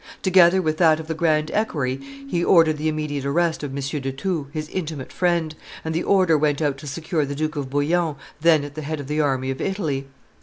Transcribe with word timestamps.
Together 0.23 0.63
with 0.63 0.77
that 0.77 0.99
of 0.99 1.07
the 1.07 1.13
grand 1.13 1.51
equerry 1.53 1.97
he 2.27 2.43
ordered 2.43 2.77
the 2.79 2.87
immediate 2.89 3.23
arrest 3.23 3.61
of 3.61 3.69
M. 3.69 3.75
de 4.01 4.11
Thou, 4.11 4.47
his 4.51 4.67
intimate 4.69 5.11
friend; 5.13 5.53
and 5.85 5.93
the 5.93 6.01
order 6.01 6.35
went 6.39 6.59
out 6.59 6.79
to 6.79 6.87
secure 6.87 7.23
the 7.23 7.35
Duke 7.35 7.55
of 7.55 7.69
Bouillon, 7.69 8.15
then 8.39 8.63
at 8.63 8.73
the 8.73 8.81
head 8.81 8.99
of 8.99 9.05
the 9.05 9.21
army 9.21 9.51
of 9.51 9.61
Italy. 9.61 10.07